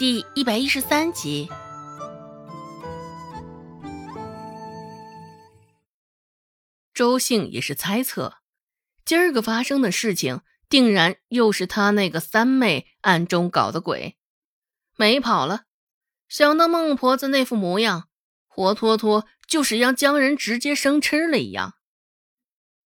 [0.00, 1.46] 第一百一十三集。
[6.94, 8.36] 周兴也是猜测，
[9.04, 10.40] 今儿个发生的事情，
[10.70, 14.16] 定然又是他那个三妹暗中搞的鬼，
[14.96, 15.64] 没跑了。
[16.30, 18.08] 想到孟婆子那副模样，
[18.48, 21.74] 活脱脱就是要将人直接生吃了一样。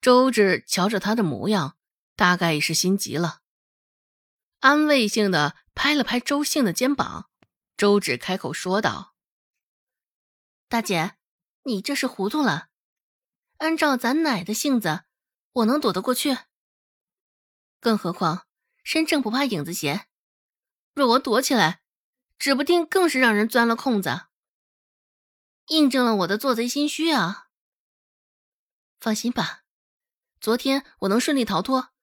[0.00, 1.76] 周芷瞧着他的模样，
[2.16, 3.42] 大概也是心急了，
[4.58, 7.30] 安慰性的拍了拍周兴的肩膀。
[7.76, 9.14] 周芷开口说道
[10.68, 11.16] ：“大姐，
[11.64, 12.68] 你这是糊涂了。
[13.58, 15.04] 按照咱奶的性子，
[15.52, 16.38] 我能躲得过去？
[17.80, 18.46] 更何况
[18.82, 20.06] 身正不怕影子斜，
[20.94, 21.82] 若我躲起来，
[22.38, 24.26] 指不定更是让人钻了空子，
[25.66, 27.48] 印证了我的做贼心虚啊。
[29.00, 29.62] 放心吧。”
[30.40, 31.94] 昨天我能顺利逃脱，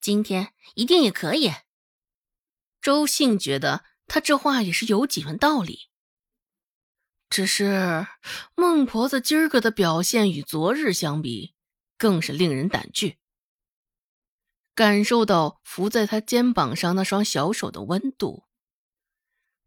[0.00, 1.52] 今天一定也可以。
[2.80, 5.88] 周兴觉得他这话也是有几分道理，
[7.28, 8.06] 只是
[8.54, 11.54] 孟婆子今儿个的表现与昨日相比，
[11.96, 13.18] 更是令人胆惧。
[14.74, 18.46] 感受到伏在他肩膀上那双小手的温度，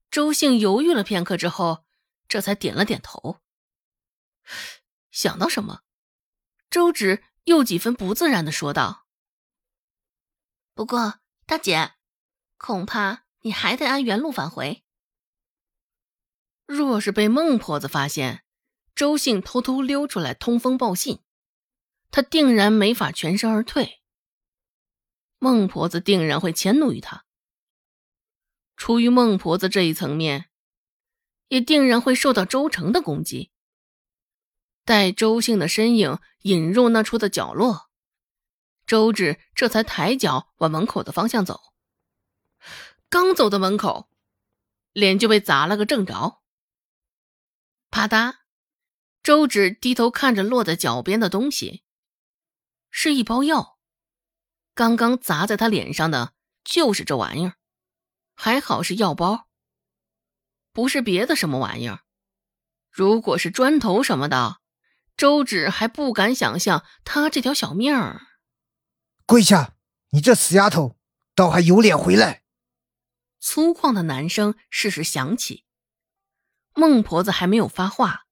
[0.09, 1.85] 周兴犹豫了片刻之后，
[2.27, 3.41] 这才点了点头。
[5.11, 5.81] 想到什么，
[6.69, 7.23] 周芷。
[7.45, 9.07] 又几分不自然的说道
[10.75, 11.93] ：“不过，大姐，
[12.63, 14.83] 恐怕你还得按原路返回。
[16.67, 18.43] 若是被孟婆子发现，
[18.93, 21.21] 周兴偷偷溜出来通风报信，
[22.11, 24.03] 他定然没法全身而退。
[25.39, 27.25] 孟婆子定然会迁怒于他。
[28.77, 30.51] 出于孟婆子这一层面，
[31.47, 33.49] 也定然会受到周成的攻击。”
[34.85, 37.89] 待周兴的身影引入那处的角落，
[38.85, 41.70] 周志这才抬脚往门口的方向走。
[43.11, 44.09] 刚走到门口，
[44.93, 46.41] 脸就被砸了个正着。
[47.89, 48.35] 啪嗒，
[49.21, 51.83] 周芷低头看着落在脚边的东西，
[52.89, 53.77] 是一包药。
[54.73, 56.31] 刚刚砸在他脸上的
[56.63, 57.55] 就是这玩意儿，
[58.33, 59.49] 还好是药包，
[60.71, 62.03] 不是别的什么玩意儿。
[62.89, 64.61] 如果是砖头什么的。
[65.17, 68.27] 周芷还不敢想象他这条小命儿。
[69.25, 69.75] 跪下！
[70.11, 70.97] 你这死丫头，
[71.35, 72.43] 倒还有脸回来！
[73.41, 75.65] 粗犷的男声适时响起。
[76.73, 78.27] 孟婆子还没有发话，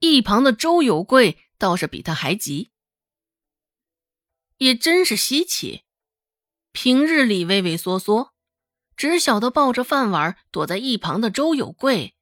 [0.00, 2.70] 一旁的周有贵倒是比他还急。
[4.58, 5.84] 也真是稀奇，
[6.72, 8.34] 平日里畏畏缩缩，
[8.94, 12.14] 只晓得抱着饭碗躲在一旁的周有贵，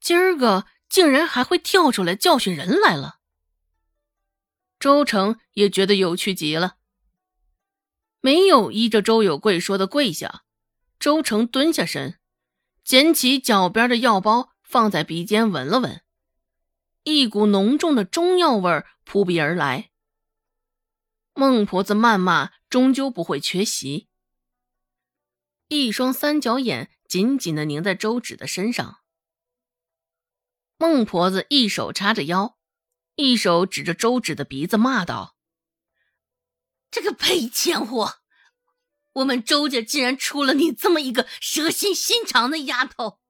[0.00, 3.20] 今儿个竟然还会跳出来教训人来了。
[4.80, 6.78] 周成也觉得有趣极了，
[8.20, 10.42] 没有依着周有贵说的跪下。
[11.02, 12.20] 周成蹲下身，
[12.84, 16.00] 捡起脚边的药包，放在鼻尖闻了闻，
[17.02, 19.90] 一股浓重的中药味扑鼻而来。
[21.34, 24.06] 孟婆子谩骂终究不会缺席，
[25.66, 29.00] 一双三角眼紧紧的凝在周芷的身上。
[30.78, 32.56] 孟婆子一手叉着腰。
[33.16, 35.36] 一手指着周芷的鼻子骂道
[36.92, 38.21] ：“这个赔钱货！
[39.14, 43.20] 我们周家竟然出了你这么一个蛇心心肠的丫头！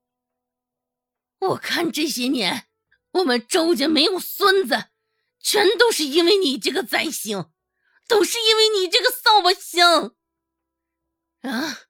[1.39, 2.69] 我看这些年
[3.13, 4.87] 我们周家没有孙子，
[5.41, 7.51] 全都是因为你这个灾星，
[8.07, 10.15] 都是因为你这个扫把星！
[11.43, 11.81] 啊，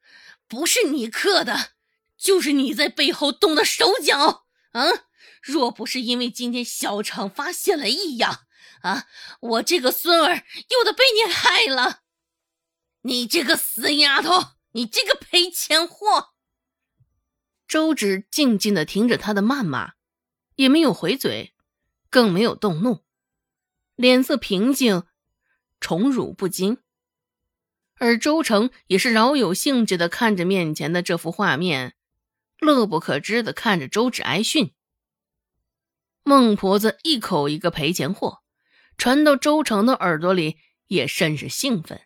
[0.49, 1.73] 不是你克的，
[2.17, 4.47] 就是你在背后动的手脚！
[4.73, 5.07] 啊！”
[5.43, 8.47] 若不是因为今天小厂发现了异样，
[8.83, 9.09] 啊，
[9.41, 12.02] 我这个孙儿又得被你害了！
[13.03, 16.31] 你这个死丫头，你这个赔钱货！
[17.67, 19.95] 周芷静静的听着他的谩骂，
[20.55, 21.53] 也没有回嘴，
[22.11, 23.05] 更没有动怒，
[23.97, 25.05] 脸色平静，
[25.81, 26.79] 宠辱不惊。
[27.97, 31.95] 而周成也是饶有兴致的看着面前的这幅画面，
[32.59, 34.73] 乐不可支的看着周芷挨训。
[36.23, 38.43] 孟婆子一口一个赔钱货，
[38.97, 42.01] 传到周成的耳朵里，也甚是兴奋，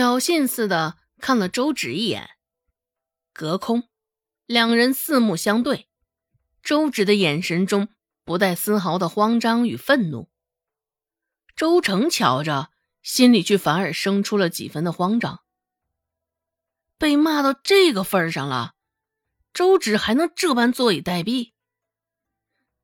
[0.00, 2.30] 挑衅似的看了周芷一眼，
[3.34, 3.86] 隔空，
[4.46, 5.90] 两人四目相对，
[6.62, 7.88] 周芷的眼神中
[8.24, 10.30] 不带丝毫的慌张与愤怒，
[11.54, 12.70] 周成瞧着，
[13.02, 15.42] 心里却反而生出了几分的慌张。
[16.96, 18.72] 被骂到这个份上了，
[19.52, 21.52] 周芷还能这般坐以待毙？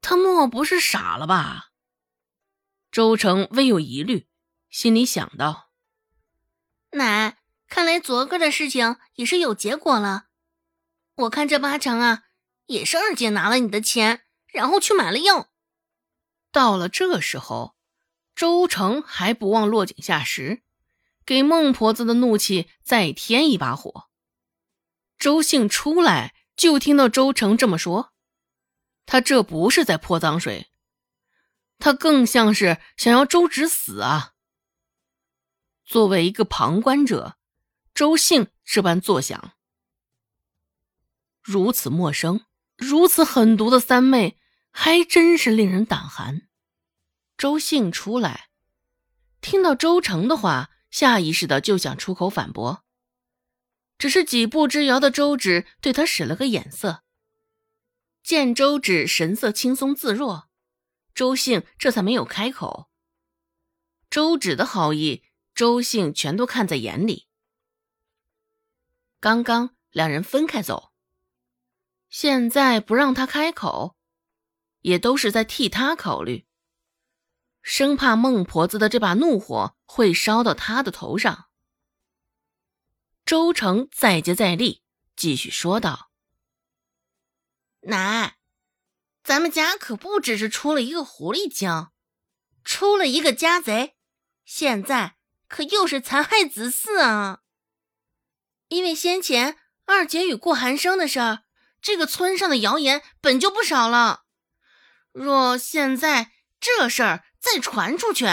[0.03, 1.71] 他莫不是傻了吧？
[2.93, 4.29] 周成微有疑虑，
[4.69, 5.63] 心里想到
[6.97, 7.39] ：“奶，
[7.69, 10.27] 看来昨个的事情也是有结果了。
[11.15, 12.25] 我看这八成啊，
[12.67, 15.49] 也是二姐拿了你的钱，然后去买了药。
[16.53, 17.75] 到了这时候，
[18.35, 20.63] 周成还不忘落井下石，
[21.25, 24.09] 给孟婆子的怒气再添一把火。
[25.19, 28.13] 周兴出来就听到周成这么说，
[29.07, 30.69] 他这不是在泼脏水，
[31.79, 34.35] 他更像是想要周芷死啊！
[35.87, 37.39] 作为一个旁观者，
[37.95, 39.53] 周兴这般作响。
[41.41, 42.45] 如此陌生、
[42.77, 44.37] 如此狠毒的三妹，
[44.73, 46.49] 还真是令人胆寒。
[47.39, 48.49] 周兴出来，
[49.41, 52.85] 听到周成的话，下意识的就想出口反驳，
[53.97, 57.05] 只是几步之遥的周芷对他使了个眼色。
[58.25, 60.49] 见周芷神色轻松自若，
[61.15, 62.91] 周兴这才没有开口。
[64.11, 65.23] 周芷的好意，
[65.57, 67.27] 周兴全都看在眼里。
[69.19, 70.93] 刚刚两人分开走。
[72.11, 73.97] 现在不让他开口，
[74.83, 76.47] 也都是在替他考虑，
[77.63, 81.49] 生怕孟婆子的这把怒火会烧到他的头上。
[83.25, 84.85] 周成再接再厉，
[85.17, 86.11] 继续说道
[87.89, 88.37] ：“奶，
[89.25, 91.89] 咱们家可不只是出了一个狐狸精，
[92.63, 93.97] 出了一个家贼，
[94.45, 95.16] 现在
[95.49, 97.41] 可又是残害子嗣啊！
[98.69, 101.41] 因为先前二姐与顾寒生的事儿。”
[101.83, 104.25] 这个村上的谣言本就不少了，
[105.13, 108.25] 若现在这事儿再传出去，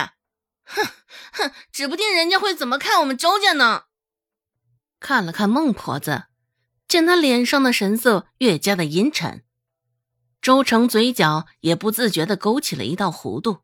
[0.64, 0.88] 哼
[1.34, 3.84] 哼，指不定人家会怎么看我们周家呢。
[5.00, 6.24] 看了看孟婆子，
[6.88, 9.46] 见她脸上的神色越加的阴沉，
[10.42, 13.60] 周成嘴角也不自觉的勾起了一道弧度。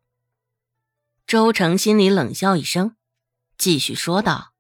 [1.26, 2.96] 周成心里冷笑一声，
[3.60, 4.56] 继续说道：“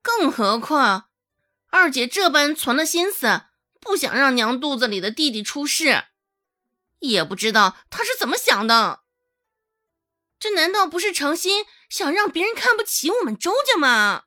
[0.00, 1.10] 更何况
[1.68, 3.42] 二姐这般存了心思。”
[3.84, 6.04] 不想让娘肚子里的弟弟出事，
[7.00, 9.00] 也不知道她是怎么想的。
[10.38, 14.22] 这难道不是诚心想让别人看不起我们周家吗？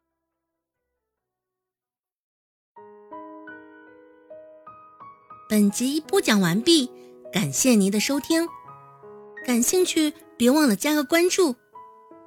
[5.50, 6.92] 本集播讲完毕，
[7.34, 8.48] 感谢您的收听。
[9.44, 11.56] 感兴趣别忘了加个关注，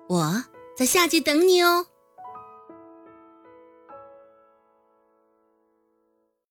[0.08, 0.44] 我
[0.80, 1.89] 在下集等你哦。